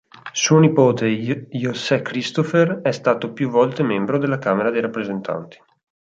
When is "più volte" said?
3.33-3.83